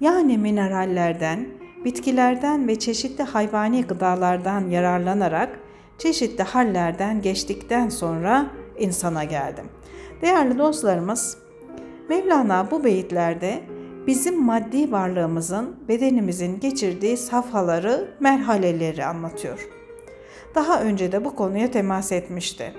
Yani 0.00 0.38
minerallerden, 0.38 1.46
bitkilerden 1.84 2.68
ve 2.68 2.78
çeşitli 2.78 3.24
hayvani 3.24 3.82
gıdalardan 3.82 4.68
yararlanarak 4.68 5.60
çeşitli 5.98 6.42
hallerden 6.42 7.22
geçtikten 7.22 7.88
sonra 7.88 8.46
insana 8.78 9.24
geldim. 9.24 9.64
Değerli 10.22 10.58
dostlarımız, 10.58 11.38
Mevlana 12.08 12.70
bu 12.70 12.84
beyitlerde 12.84 13.60
bizim 14.06 14.42
maddi 14.44 14.92
varlığımızın, 14.92 15.76
bedenimizin 15.88 16.60
geçirdiği 16.60 17.16
safhaları, 17.16 18.14
merhaleleri 18.20 19.04
anlatıyor. 19.04 19.68
Daha 20.54 20.80
önce 20.82 21.12
de 21.12 21.24
bu 21.24 21.36
konuya 21.36 21.70
temas 21.70 22.12
etmişti. 22.12 22.74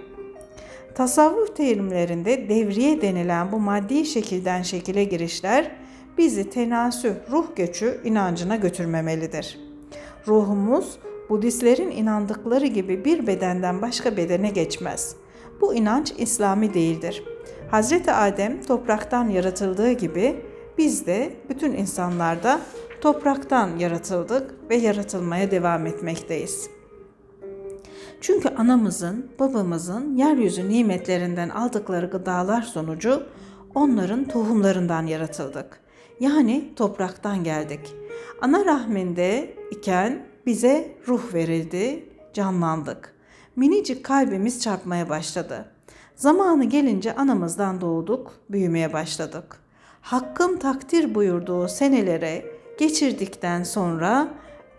Tasavvuf 0.96 1.56
terimlerinde 1.56 2.50
devriye 2.50 3.02
denilen 3.02 3.52
bu 3.52 3.60
maddi 3.60 4.06
şekilden 4.06 4.62
şekile 4.62 5.04
girişler 5.04 5.72
bizi 6.18 6.50
tenasüh, 6.50 7.14
ruh 7.32 7.46
göçü 7.56 8.02
inancına 8.04 8.56
götürmemelidir. 8.56 9.60
Ruhumuz 10.28 11.00
Budistlerin 11.30 11.92
inandıkları 11.92 12.66
gibi 12.66 13.06
bir 13.06 13.28
bedenden 13.28 13.82
başka 13.82 14.18
bedene 14.18 14.50
geçmez. 14.50 15.16
Bu 15.62 15.74
inanç 15.74 16.14
İslami 16.18 16.74
değildir. 16.74 17.24
Hazreti 17.72 18.12
Adem 18.12 18.62
topraktan 18.62 19.30
yaratıldığı 19.30 19.92
gibi 19.92 20.42
biz 20.78 21.06
de 21.06 21.34
bütün 21.50 21.74
insanlarda 21.74 22.62
topraktan 23.02 23.78
yaratıldık 23.78 24.56
ve 24.70 24.76
yaratılmaya 24.76 25.52
devam 25.52 25.86
etmekteyiz. 25.86 26.70
Çünkü 28.22 28.50
anamızın, 28.50 29.32
babamızın 29.40 30.16
yeryüzü 30.16 30.70
nimetlerinden 30.70 31.50
aldıkları 31.50 32.06
gıdalar 32.06 32.62
sonucu 32.62 33.24
onların 33.76 34.26
tohumlarından 34.28 35.06
yaratıldık. 35.06 35.80
Yani 36.20 36.74
topraktan 36.76 37.44
geldik. 37.44 37.94
Ana 38.42 38.66
rahminde 38.66 39.56
iken 39.72 40.26
bize 40.46 40.96
ruh 41.08 41.34
verildi, 41.34 42.10
canlandık. 42.34 43.16
Minicik 43.56 44.04
kalbimiz 44.04 44.62
çarpmaya 44.62 45.10
başladı. 45.10 45.66
Zamanı 46.16 46.66
gelince 46.66 47.16
anamızdan 47.16 47.82
doğduk, 47.82 48.34
büyümeye 48.50 48.94
başladık. 48.94 49.60
Hakkın 50.02 50.58
takdir 50.58 51.16
buyurduğu 51.16 51.68
senelere 51.68 52.46
geçirdikten 52.80 53.64
sonra 53.64 54.28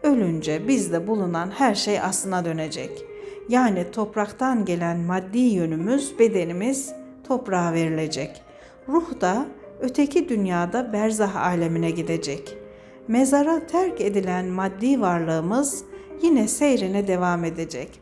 ölünce 0.02 0.68
bizde 0.68 1.06
bulunan 1.06 1.50
her 1.50 1.74
şey 1.74 2.00
aslına 2.00 2.44
dönecek. 2.44 3.04
Yani 3.48 3.90
topraktan 3.90 4.64
gelen 4.64 4.98
maddi 4.98 5.38
yönümüz, 5.38 6.18
bedenimiz 6.18 6.92
toprağa 7.28 7.72
verilecek. 7.72 8.42
Ruh 8.88 9.20
da 9.20 9.46
öteki 9.80 10.28
dünyada 10.28 10.92
berzah 10.92 11.36
alemine 11.36 11.90
gidecek. 11.90 12.65
Mezara 13.08 13.66
terk 13.66 14.00
edilen 14.00 14.46
maddi 14.46 15.00
varlığımız 15.00 15.84
yine 16.22 16.48
seyrine 16.48 17.08
devam 17.08 17.44
edecek. 17.44 18.00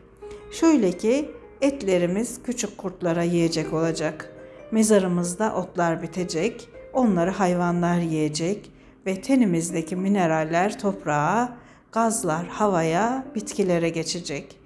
Şöyle 0.51 0.91
ki 0.91 1.31
etlerimiz 1.61 2.43
küçük 2.43 2.77
kurtlara 2.77 3.23
yiyecek 3.23 3.73
olacak. 3.73 4.31
Mezarımızda 4.71 5.55
otlar 5.55 6.01
bitecek, 6.01 6.69
onları 6.93 7.31
hayvanlar 7.31 7.97
yiyecek 7.97 8.71
ve 9.05 9.21
tenimizdeki 9.21 9.95
mineraller 9.95 10.79
toprağa, 10.79 11.57
gazlar 11.91 12.47
havaya, 12.47 13.25
bitkilere 13.35 13.89
geçecek. 13.89 14.59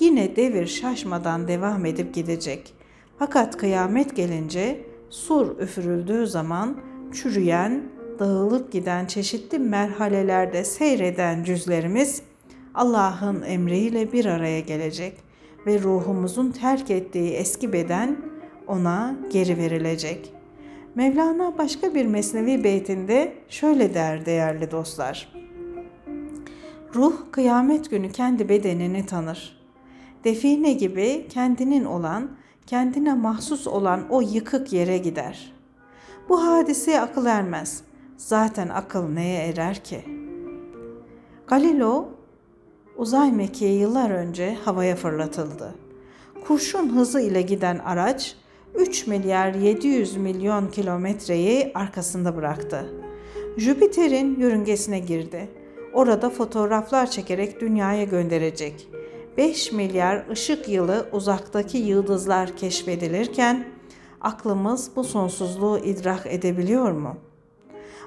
Yine 0.00 0.36
devir 0.36 0.66
şaşmadan 0.66 1.48
devam 1.48 1.86
edip 1.86 2.14
gidecek. 2.14 2.74
Fakat 3.18 3.56
kıyamet 3.56 4.16
gelince 4.16 4.84
sur 5.10 5.58
üfürüldüğü 5.58 6.26
zaman 6.26 6.76
çürüyen, 7.12 7.93
dağılıp 8.18 8.72
giden 8.72 9.06
çeşitli 9.06 9.58
merhalelerde 9.58 10.64
seyreden 10.64 11.44
cüzlerimiz 11.44 12.22
Allah'ın 12.74 13.42
emriyle 13.42 14.12
bir 14.12 14.24
araya 14.24 14.60
gelecek 14.60 15.12
ve 15.66 15.82
ruhumuzun 15.82 16.50
terk 16.50 16.90
ettiği 16.90 17.32
eski 17.32 17.72
beden 17.72 18.16
ona 18.66 19.16
geri 19.32 19.58
verilecek. 19.58 20.32
Mevlana 20.94 21.58
başka 21.58 21.94
bir 21.94 22.06
mesnevi 22.06 22.64
beytinde 22.64 23.34
şöyle 23.48 23.94
der 23.94 24.26
değerli 24.26 24.70
dostlar. 24.70 25.32
Ruh 26.94 27.14
kıyamet 27.30 27.90
günü 27.90 28.12
kendi 28.12 28.48
bedenini 28.48 29.06
tanır. 29.06 29.60
Define 30.24 30.72
gibi 30.72 31.26
kendinin 31.30 31.84
olan, 31.84 32.30
kendine 32.66 33.14
mahsus 33.14 33.66
olan 33.66 34.06
o 34.10 34.20
yıkık 34.20 34.72
yere 34.72 34.98
gider. 34.98 35.52
Bu 36.28 36.46
hadiseye 36.46 37.00
akıl 37.00 37.26
ermez. 37.26 37.82
Zaten 38.16 38.68
akıl 38.68 39.08
neye 39.08 39.46
erer 39.46 39.84
ki? 39.84 40.04
Galileo 41.46 42.08
uzay 42.96 43.32
mekiği 43.32 43.80
yıllar 43.80 44.10
önce 44.10 44.54
havaya 44.64 44.96
fırlatıldı. 44.96 45.74
Kurşun 46.46 46.96
hızı 46.96 47.20
ile 47.20 47.42
giden 47.42 47.78
araç 47.78 48.36
3 48.74 49.06
milyar 49.06 49.54
700 49.54 50.16
milyon 50.16 50.68
kilometreyi 50.68 51.72
arkasında 51.74 52.36
bıraktı. 52.36 52.86
Jüpiter'in 53.56 54.40
yörüngesine 54.40 54.98
girdi. 54.98 55.48
Orada 55.92 56.30
fotoğraflar 56.30 57.10
çekerek 57.10 57.60
dünyaya 57.60 58.04
gönderecek. 58.04 58.88
5 59.36 59.72
milyar 59.72 60.28
ışık 60.30 60.68
yılı 60.68 61.08
uzaktaki 61.12 61.78
yıldızlar 61.78 62.56
keşfedilirken 62.56 63.64
aklımız 64.20 64.90
bu 64.96 65.04
sonsuzluğu 65.04 65.78
idrak 65.78 66.26
edebiliyor 66.26 66.92
mu? 66.92 67.16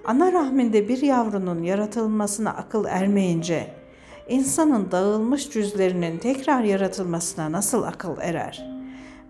Ana 0.05 0.33
rahminde 0.33 0.89
bir 0.89 1.01
yavrunun 1.01 1.63
yaratılmasına 1.63 2.49
akıl 2.49 2.85
ermeyince 2.85 3.67
insanın 4.27 4.91
dağılmış 4.91 5.49
cüzlerinin 5.49 6.17
tekrar 6.17 6.63
yaratılmasına 6.63 7.51
nasıl 7.51 7.83
akıl 7.83 8.17
erer? 8.21 8.69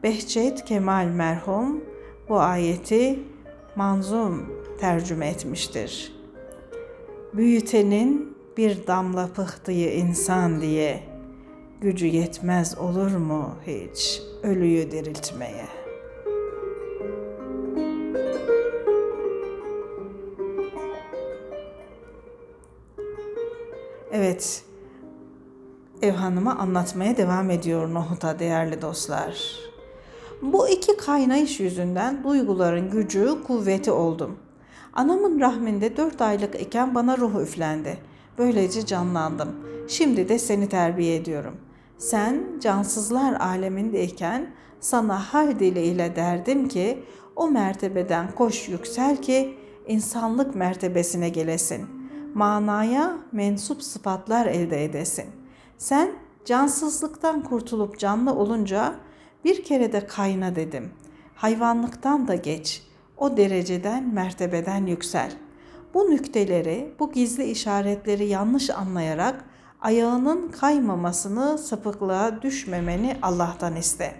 Behçet 0.04 0.66
Kemal 0.66 1.06
merhum 1.06 1.84
bu 2.30 2.40
ayeti 2.40 3.20
manzum 3.76 4.64
tercüme 4.80 5.28
etmiştir. 5.28 6.14
Büyütenin 7.34 8.38
bir 8.58 8.88
damla 8.88 9.28
pıhtıyı 9.28 9.94
insan 9.94 10.62
diye 10.62 11.04
gücü 11.82 12.06
yetmez 12.06 12.78
olur 12.78 13.16
mu 13.16 13.56
hiç 13.68 14.22
ölüyü 14.44 14.92
diriltmeye? 14.92 15.87
Evet, 24.18 24.64
ev 26.02 26.12
hanımı 26.12 26.60
anlatmaya 26.60 27.18
devam 27.18 27.50
ediyor 27.50 27.94
Nohut'a 27.94 28.40
değerli 28.40 28.82
dostlar. 28.82 29.56
Bu 30.42 30.70
iki 30.70 30.98
kaynayış 30.98 31.60
yüzünden 31.60 32.24
duyguların 32.24 32.92
gücü, 32.92 33.38
kuvveti 33.48 33.92
oldum. 33.92 34.40
Anamın 34.94 35.40
rahminde 35.40 35.98
dört 35.98 36.22
aylık 36.22 36.62
iken 36.62 36.96
bana 36.96 37.18
ruh 37.18 37.42
üflendi. 37.42 37.98
Böylece 38.38 38.86
canlandım. 38.86 39.56
Şimdi 39.88 40.30
de 40.30 40.40
seni 40.40 40.70
terbiye 40.70 41.16
ediyorum. 41.16 41.56
Sen 41.98 42.44
cansızlar 42.60 43.34
alemindeyken 43.34 44.54
sana 44.80 45.34
hal 45.34 45.60
diliyle 45.60 46.16
derdim 46.16 46.68
ki 46.68 47.04
o 47.36 47.48
mertebeden 47.48 48.32
koş 48.36 48.70
yüksel 48.70 49.18
ki 49.22 49.58
insanlık 49.88 50.56
mertebesine 50.56 51.30
gelesin. 51.30 52.07
Manaya 52.34 53.18
mensup 53.32 53.84
sıfatlar 53.84 54.46
elde 54.46 54.86
edesin. 54.86 55.26
Sen 55.78 56.12
cansızlıktan 56.46 57.44
kurtulup 57.44 58.00
canlı 58.00 58.34
olunca 58.34 58.96
bir 59.44 59.64
kere 59.64 59.94
de 59.94 60.08
kayna 60.08 60.56
dedim. 60.56 60.92
Hayvanlıktan 61.36 62.28
da 62.28 62.36
geç. 62.36 62.84
O 63.18 63.38
dereceden, 63.38 64.14
mertebeden 64.14 64.86
yüksel. 64.86 65.32
Bu 65.94 66.12
nükteleri, 66.12 66.96
bu 67.00 67.12
gizli 67.12 67.44
işaretleri 67.44 68.26
yanlış 68.26 68.70
anlayarak 68.70 69.46
ayağının 69.82 70.50
kaymamasını, 70.50 71.58
sapıklığa 71.58 72.42
düşmemeni 72.42 73.18
Allah'tan 73.22 73.76
iste. 73.76 74.16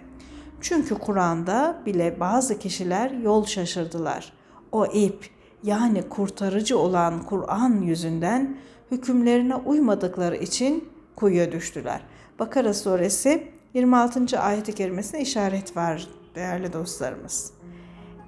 Çünkü 0.60 0.94
Kur'an'da 0.94 1.82
bile 1.86 2.20
bazı 2.20 2.58
kişiler 2.58 3.10
yol 3.10 3.44
şaşırdılar. 3.44 4.32
O 4.72 4.86
ip 4.86 5.30
yani 5.62 6.02
kurtarıcı 6.02 6.78
olan 6.78 7.22
Kur'an 7.22 7.80
yüzünden 7.82 8.56
hükümlerine 8.90 9.54
uymadıkları 9.54 10.36
için 10.36 10.88
kuyuya 11.16 11.52
düştüler. 11.52 12.00
Bakara 12.38 12.74
suresi 12.74 13.48
26. 13.74 14.40
ayet-i 14.40 14.74
kerimesine 14.74 15.20
işaret 15.20 15.76
var 15.76 16.08
değerli 16.34 16.72
dostlarımız. 16.72 17.52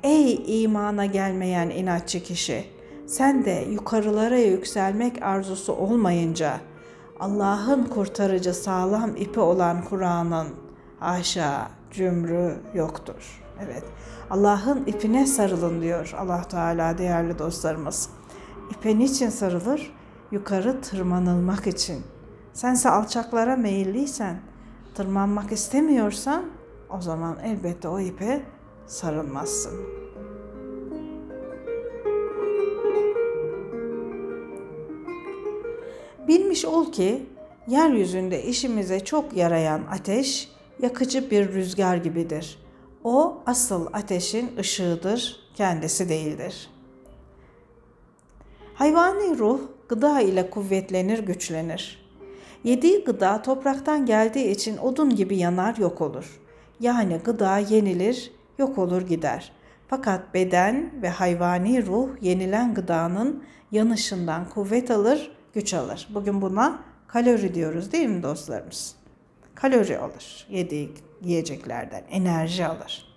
Ey 0.02 0.62
imana 0.62 1.06
gelmeyen 1.06 1.70
inatçı 1.70 2.22
kişi! 2.22 2.64
Sen 3.06 3.44
de 3.44 3.64
yukarılara 3.70 4.38
yükselmek 4.38 5.22
arzusu 5.22 5.72
olmayınca 5.72 6.60
Allah'ın 7.20 7.84
kurtarıcı 7.84 8.54
sağlam 8.54 9.16
ipi 9.16 9.40
olan 9.40 9.84
Kur'an'ın 9.84 10.48
haşa 10.98 11.68
cümrü 11.90 12.56
yoktur. 12.74 13.42
Evet. 13.64 13.84
Allah'ın 14.30 14.84
ipine 14.86 15.26
sarılın 15.26 15.82
diyor 15.82 16.14
Allah 16.18 16.42
Teala 16.42 16.98
değerli 16.98 17.38
dostlarımız. 17.38 18.08
İpe 18.70 18.98
niçin 18.98 19.28
sarılır? 19.28 19.92
Yukarı 20.30 20.80
tırmanılmak 20.80 21.66
için. 21.66 22.02
Sense 22.52 22.90
alçaklara 22.90 23.56
meyilliysen, 23.56 24.40
tırmanmak 24.94 25.52
istemiyorsan 25.52 26.44
o 26.90 27.00
zaman 27.00 27.38
elbette 27.44 27.88
o 27.88 28.00
ipe 28.00 28.42
sarılmazsın. 28.86 29.72
Bilmiş 36.28 36.64
ol 36.64 36.92
ki 36.92 37.26
yeryüzünde 37.66 38.42
işimize 38.42 39.00
çok 39.00 39.36
yarayan 39.36 39.82
ateş 39.90 40.52
yakıcı 40.82 41.30
bir 41.30 41.52
rüzgar 41.52 41.96
gibidir. 41.96 42.58
O 43.04 43.42
asıl 43.46 43.86
ateşin 43.92 44.56
ışığıdır, 44.58 45.50
kendisi 45.54 46.08
değildir. 46.08 46.70
Hayvani 48.74 49.38
ruh 49.38 49.60
gıda 49.88 50.20
ile 50.20 50.50
kuvvetlenir, 50.50 51.18
güçlenir. 51.18 52.10
Yediği 52.64 53.04
gıda 53.04 53.42
topraktan 53.42 54.06
geldiği 54.06 54.50
için 54.50 54.76
odun 54.76 55.16
gibi 55.16 55.36
yanar, 55.36 55.76
yok 55.76 56.00
olur. 56.00 56.40
Yani 56.80 57.20
gıda 57.24 57.58
yenilir, 57.58 58.32
yok 58.58 58.78
olur 58.78 59.02
gider. 59.02 59.52
Fakat 59.88 60.34
beden 60.34 61.02
ve 61.02 61.08
hayvani 61.08 61.86
ruh 61.86 62.08
yenilen 62.20 62.74
gıdanın 62.74 63.44
yanışından 63.72 64.48
kuvvet 64.48 64.90
alır, 64.90 65.32
güç 65.54 65.74
alır. 65.74 66.08
Bugün 66.14 66.42
buna 66.42 66.82
kalori 67.06 67.54
diyoruz 67.54 67.92
değil 67.92 68.08
mi 68.08 68.22
dostlarımız? 68.22 68.96
Kalori 69.54 69.98
alır 69.98 70.46
yediği 70.50 70.94
yiyeceklerden, 71.22 72.02
enerji 72.10 72.66
alır. 72.66 73.10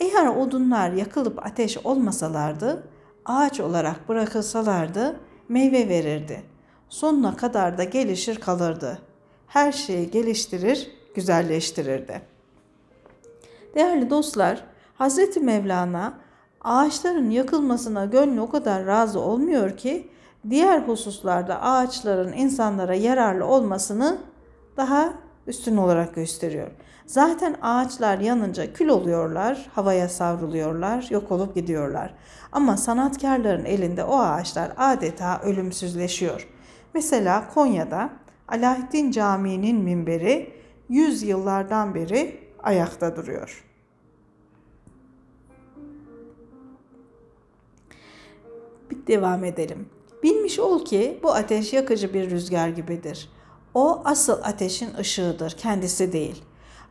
Eğer 0.00 0.26
odunlar 0.26 0.92
yakılıp 0.92 1.46
ateş 1.46 1.78
olmasalardı, 1.78 2.82
ağaç 3.24 3.60
olarak 3.60 4.08
bırakılsalardı 4.08 5.20
meyve 5.48 5.88
verirdi. 5.88 6.42
Sonuna 6.88 7.36
kadar 7.36 7.78
da 7.78 7.84
gelişir 7.84 8.36
kalırdı. 8.36 8.98
Her 9.46 9.72
şeyi 9.72 10.10
geliştirir, 10.10 10.90
güzelleştirirdi. 11.14 12.22
Değerli 13.74 14.10
dostlar, 14.10 14.64
Hazreti 14.94 15.40
Mevlana 15.40 16.18
ağaçların 16.60 17.30
yakılmasına 17.30 18.04
gönlü 18.04 18.40
o 18.40 18.50
kadar 18.50 18.86
razı 18.86 19.20
olmuyor 19.20 19.76
ki 19.76 20.08
diğer 20.50 20.80
hususlarda 20.80 21.62
ağaçların 21.62 22.32
insanlara 22.32 22.94
yararlı 22.94 23.46
olmasını 23.46 24.18
daha 24.76 25.12
üstün 25.46 25.76
olarak 25.76 26.14
gösteriyor. 26.14 26.70
Zaten 27.06 27.56
ağaçlar 27.62 28.18
yanınca 28.18 28.72
kül 28.72 28.88
oluyorlar, 28.88 29.70
havaya 29.74 30.08
savruluyorlar, 30.08 31.06
yok 31.10 31.32
olup 31.32 31.54
gidiyorlar. 31.54 32.14
Ama 32.52 32.76
sanatkarların 32.76 33.64
elinde 33.64 34.04
o 34.04 34.18
ağaçlar 34.18 34.72
adeta 34.76 35.40
ölümsüzleşiyor. 35.42 36.48
Mesela 36.94 37.48
Konya'da 37.54 38.10
Alaaddin 38.48 39.10
Camii'nin 39.10 39.76
minberi 39.76 40.52
100 40.88 41.22
yıllardan 41.22 41.94
beri 41.94 42.40
ayakta 42.62 43.16
duruyor. 43.16 43.64
Bir 48.90 49.06
devam 49.06 49.44
edelim. 49.44 49.88
Bilmiş 50.22 50.58
ol 50.58 50.84
ki 50.84 51.20
bu 51.22 51.32
ateş 51.32 51.72
yakıcı 51.72 52.14
bir 52.14 52.30
rüzgar 52.30 52.68
gibidir. 52.68 53.30
O 53.74 54.02
asıl 54.04 54.38
ateşin 54.42 54.94
ışığıdır, 54.94 55.50
kendisi 55.50 56.12
değil. 56.12 56.44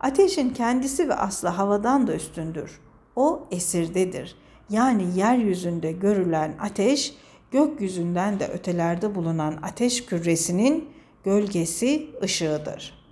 Ateşin 0.05 0.49
kendisi 0.49 1.09
ve 1.09 1.13
aslı 1.15 1.47
havadan 1.47 2.07
da 2.07 2.15
üstündür. 2.15 2.79
O 3.15 3.47
esirdedir. 3.51 4.35
Yani 4.69 5.03
yeryüzünde 5.15 5.91
görülen 5.91 6.53
ateş, 6.59 7.15
gökyüzünden 7.51 8.39
de 8.39 8.47
ötelerde 8.47 9.15
bulunan 9.15 9.59
ateş 9.63 10.05
küresinin 10.05 10.89
gölgesi, 11.23 12.07
ışığıdır. 12.23 13.05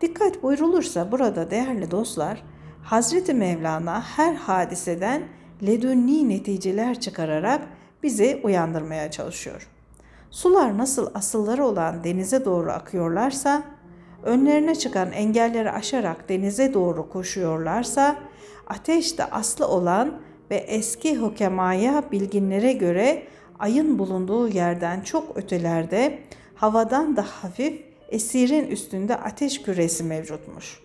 Dikkat 0.00 0.42
buyrulursa 0.42 1.12
burada 1.12 1.50
değerli 1.50 1.90
dostlar, 1.90 2.42
Hazreti 2.82 3.34
Mevlana 3.34 4.02
her 4.02 4.34
hadiseden 4.34 5.22
ledünni 5.62 6.28
neticeler 6.28 7.00
çıkararak 7.00 7.62
bizi 8.02 8.40
uyandırmaya 8.44 9.10
çalışıyor. 9.10 9.68
Sular 10.30 10.78
nasıl 10.78 11.10
asılları 11.14 11.64
olan 11.64 12.04
denize 12.04 12.44
doğru 12.44 12.70
akıyorlarsa, 12.70 13.62
önlerine 14.24 14.74
çıkan 14.74 15.12
engelleri 15.12 15.70
aşarak 15.70 16.28
denize 16.28 16.74
doğru 16.74 17.08
koşuyorlarsa, 17.08 18.16
ateş 18.66 19.18
de 19.18 19.24
aslı 19.24 19.68
olan 19.68 20.20
ve 20.50 20.56
eski 20.56 21.16
hukemaya 21.16 22.04
bilginlere 22.12 22.72
göre 22.72 23.22
ayın 23.58 23.98
bulunduğu 23.98 24.48
yerden 24.48 25.00
çok 25.00 25.36
ötelerde 25.36 26.18
havadan 26.54 27.16
da 27.16 27.22
hafif 27.22 27.82
esirin 28.08 28.66
üstünde 28.66 29.16
ateş 29.16 29.62
küresi 29.62 30.04
mevcutmuş. 30.04 30.80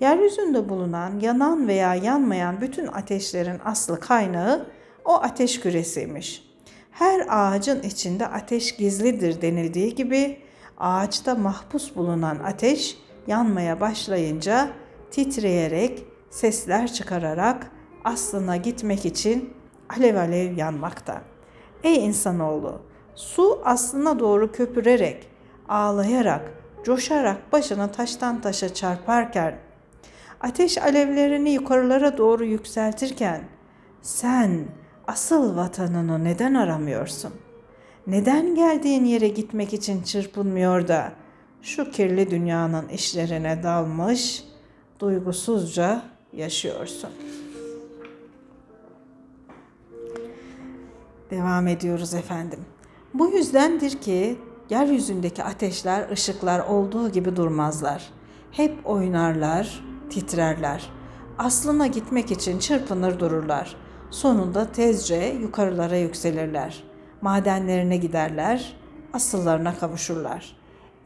Yeryüzünde 0.00 0.68
bulunan 0.68 1.20
yanan 1.20 1.68
veya 1.68 1.94
yanmayan 1.94 2.60
bütün 2.60 2.86
ateşlerin 2.86 3.58
aslı 3.64 4.00
kaynağı 4.00 4.66
o 5.04 5.12
ateş 5.12 5.60
küresiymiş. 5.60 6.44
Her 6.90 7.26
ağacın 7.28 7.82
içinde 7.82 8.26
ateş 8.26 8.76
gizlidir 8.76 9.42
denildiği 9.42 9.94
gibi 9.94 10.38
ağaçta 10.78 11.34
mahpus 11.34 11.96
bulunan 11.96 12.38
ateş 12.38 12.98
yanmaya 13.26 13.80
başlayınca 13.80 14.68
titreyerek, 15.10 16.04
sesler 16.30 16.92
çıkararak 16.92 17.70
aslına 18.04 18.56
gitmek 18.56 19.06
için 19.06 19.54
alev 19.96 20.16
alev 20.16 20.56
yanmakta. 20.56 21.22
Ey 21.84 22.06
insanoğlu, 22.06 22.80
su 23.14 23.62
aslına 23.64 24.18
doğru 24.18 24.52
köpürerek, 24.52 25.26
ağlayarak, 25.68 26.42
coşarak 26.84 27.52
başını 27.52 27.92
taştan 27.92 28.40
taşa 28.40 28.74
çarparken, 28.74 29.58
ateş 30.40 30.78
alevlerini 30.78 31.50
yukarılara 31.50 32.18
doğru 32.18 32.44
yükseltirken 32.44 33.44
sen 34.02 34.64
asıl 35.06 35.56
vatanını 35.56 36.24
neden 36.24 36.54
aramıyorsun? 36.54 37.32
Neden 38.06 38.54
geldiğin 38.54 39.04
yere 39.04 39.28
gitmek 39.28 39.74
için 39.74 40.02
çırpınmıyor 40.02 40.88
da 40.88 41.12
şu 41.62 41.90
kirli 41.90 42.30
dünyanın 42.30 42.88
işlerine 42.88 43.62
dalmış, 43.62 44.44
duygusuzca 45.00 46.02
yaşıyorsun? 46.32 47.10
Devam 51.30 51.66
ediyoruz 51.68 52.14
efendim. 52.14 52.60
Bu 53.14 53.28
yüzdendir 53.28 53.90
ki 53.90 54.38
yeryüzündeki 54.70 55.44
ateşler, 55.44 56.10
ışıklar 56.10 56.60
olduğu 56.60 57.08
gibi 57.12 57.36
durmazlar. 57.36 58.10
Hep 58.50 58.86
oynarlar, 58.86 59.84
titrerler. 60.10 60.90
Aslına 61.38 61.86
gitmek 61.86 62.30
için 62.30 62.58
çırpınır 62.58 63.18
dururlar. 63.20 63.76
Sonunda 64.10 64.72
tezce 64.72 65.36
yukarılara 65.40 65.96
yükselirler. 65.96 66.93
Madenlerine 67.24 67.96
giderler, 67.96 68.76
asıllarına 69.12 69.78
kavuşurlar. 69.78 70.56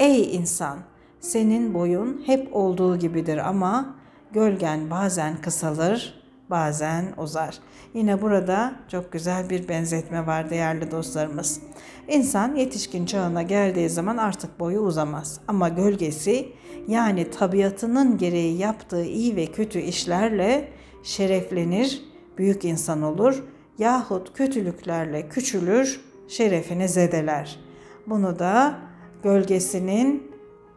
Ey 0.00 0.37
insan, 0.37 0.78
senin 1.20 1.74
boyun 1.74 2.22
hep 2.26 2.57
olduğu 2.57 2.98
gibidir 2.98 3.48
ama 3.48 3.94
gölgen 4.33 4.90
bazen 4.90 5.40
kısalır, 5.40 6.22
bazen 6.50 7.04
uzar. 7.16 7.59
Yine 7.94 8.22
burada 8.22 8.72
çok 8.88 9.12
güzel 9.12 9.50
bir 9.50 9.68
benzetme 9.68 10.26
var 10.26 10.50
değerli 10.50 10.90
dostlarımız. 10.90 11.61
İnsan 12.09 12.54
yetişkin 12.54 13.07
çağına 13.07 13.42
geldiği 13.42 13.90
zaman 13.90 14.16
artık 14.16 14.61
boyu 14.61 14.81
uzamaz 14.81 15.40
ama 15.48 15.68
gölgesi 15.68 16.48
yani 16.88 17.31
tabiatının 17.31 18.18
gereği 18.18 18.59
yaptığı 18.59 19.04
iyi 19.04 19.37
ve 19.37 19.46
kötü 19.46 19.78
işlerle 19.78 20.68
şereflenir, 21.02 22.02
büyük 22.38 22.64
insan 22.64 23.02
olur 23.02 23.44
yahut 23.78 24.35
kötülüklerle 24.35 25.28
küçülür, 25.28 26.00
şerefini 26.28 26.88
zedeler. 26.88 27.60
Bunu 28.06 28.38
da 28.38 28.78
gölgesinin 29.22 30.32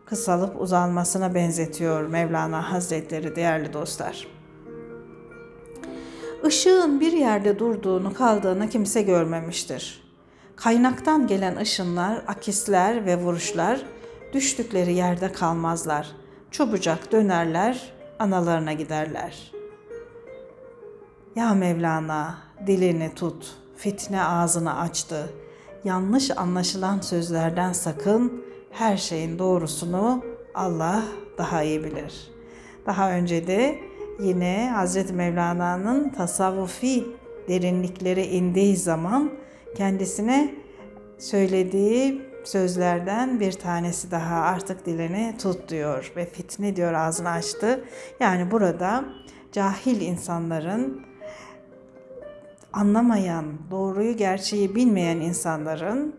kısalıp 0.06 0.62
uzanmasına 0.62 1.36
benzetiyor 1.36 2.08
Mevlana 2.08 2.72
Hazretleri 2.72 3.36
değerli 3.36 3.74
dostlar. 3.74 4.28
Işığın 6.48 7.00
bir 7.00 7.12
yerde 7.12 7.60
durduğunu 7.60 8.14
kaldığını 8.14 8.70
kimse 8.70 9.02
görmemiştir. 9.02 10.04
Kaynaktan 10.56 11.28
gelen 11.28 11.56
ışınlar, 11.56 12.24
akisler 12.28 13.06
ve 13.06 13.18
vuruşlar 13.18 13.82
düştükleri 14.34 14.94
yerde 14.94 15.32
kalmazlar. 15.32 16.12
Çabucak 16.52 17.12
dönerler, 17.12 17.94
analarına 18.20 18.74
giderler. 18.74 19.52
Ya 21.36 21.54
Mevlana, 21.54 22.38
dilini 22.68 23.16
tut, 23.16 23.56
fitne 23.78 24.24
ağzını 24.24 24.80
açtı. 24.80 25.30
Yanlış 25.84 26.32
anlaşılan 26.38 27.00
sözlerden 27.00 27.74
sakın, 27.74 28.44
her 28.72 28.98
şeyin 28.98 29.40
doğrusunu 29.40 30.24
Allah 30.54 31.04
daha 31.38 31.64
iyi 31.64 31.84
bilir. 31.84 32.32
Daha 32.86 33.12
önce 33.12 33.48
de 33.48 33.80
yine 34.20 34.72
Hazreti 34.76 35.14
Mevlana'nın 35.14 36.10
tasavvufi 36.10 37.06
derinliklere 37.48 38.28
indiği 38.28 38.78
zaman 38.78 39.32
kendisine 39.78 40.56
söylediği 41.20 42.22
sözlerden 42.44 43.40
bir 43.40 43.52
tanesi 43.52 44.12
daha 44.12 44.36
artık 44.36 44.86
dilini 44.86 45.36
tut 45.42 45.70
diyor 45.70 46.12
ve 46.16 46.26
fitne 46.26 46.76
diyor 46.76 46.94
ağzını 46.94 47.30
açtı. 47.30 47.84
Yani 48.20 48.52
burada 48.52 49.06
cahil 49.52 50.02
insanların 50.02 51.11
anlamayan, 52.74 53.46
doğruyu 53.72 54.18
gerçeği 54.18 54.76
bilmeyen 54.76 55.18
insanların 55.18 56.16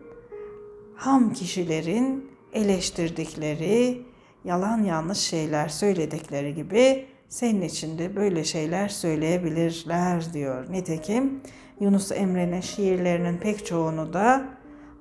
ham 0.95 1.33
kişilerin 1.33 2.31
eleştirdikleri, 2.53 4.01
yalan 4.45 4.83
yanlış 4.83 5.17
şeyler 5.17 5.67
söyledikleri 5.67 6.55
gibi 6.55 7.05
senin 7.29 7.61
için 7.61 7.97
de 7.97 8.15
böyle 8.15 8.43
şeyler 8.43 8.87
söyleyebilirler 8.87 10.33
diyor. 10.33 10.71
Nitekim 10.71 11.41
Yunus 11.79 12.11
Emre'nin 12.11 12.61
şiirlerinin 12.61 13.37
pek 13.37 13.65
çoğunu 13.65 14.13
da 14.13 14.45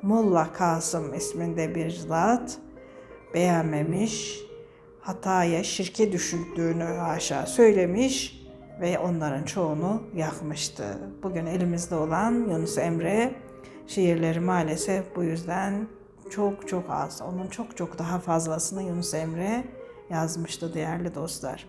Molla 0.03 0.53
Kasım 0.53 1.15
isminde 1.15 1.75
bir 1.75 1.91
zat 1.91 2.59
beğenmemiş, 3.35 4.41
hataya, 5.01 5.65
şirke 5.65 6.13
düşürdüğünü 6.13 6.85
haşa 6.85 7.47
söylemiş 7.47 8.42
ve 8.81 8.99
onların 8.99 9.43
çoğunu 9.43 10.03
yakmıştı. 10.15 10.99
Bugün 11.23 11.47
elimizde 11.47 11.95
olan 11.95 12.33
Yunus 12.33 12.79
Emre 12.79 13.35
şiirleri 13.87 14.41
maalesef 14.41 15.17
bu 15.17 15.23
yüzden 15.23 15.89
çok 16.31 16.69
çok 16.69 16.91
az. 16.91 17.23
Onun 17.23 17.49
çok 17.49 17.77
çok 17.77 17.99
daha 17.99 18.19
fazlasını 18.19 18.83
Yunus 18.83 19.15
Emre 19.15 19.65
yazmıştı 20.11 20.75
değerli 20.75 21.15
dostlar. 21.15 21.69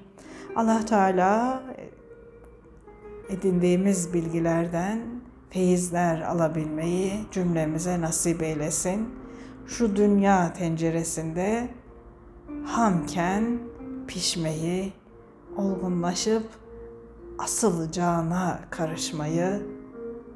Allah 0.56 0.86
Teala 0.86 1.64
edindiğimiz 3.30 4.14
bilgilerden 4.14 5.00
feyizler 5.50 6.22
alabilmeyi 6.22 7.14
cümlemize 7.32 8.02
nasip 8.02 8.42
eylesin. 8.42 9.10
Şu 9.68 9.96
dünya 9.96 10.54
tenceresinde 10.54 11.68
hamken 12.66 13.60
pişmeyi, 14.08 14.94
olgunlaşıp 15.58 16.63
asıl 17.38 17.92
cana 17.92 18.60
karışmayı 18.70 19.68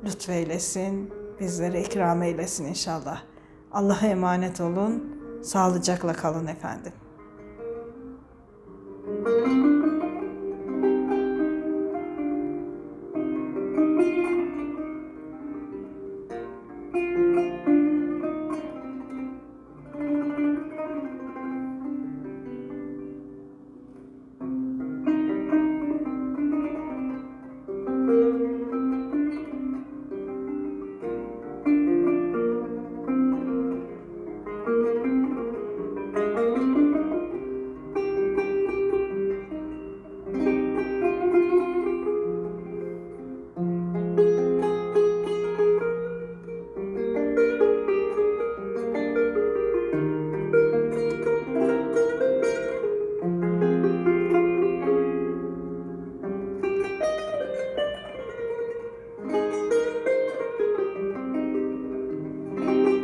lütfeylesin, 0.06 1.14
bizlere 1.40 1.82
ikram 1.82 2.24
eylesin 2.24 2.66
inşallah. 2.66 3.22
Allah'a 3.72 4.08
emanet 4.08 4.62
olun, 4.62 5.04
sağlıcakla 5.44 6.14
kalın 6.14 6.48
efendim. 6.48 6.94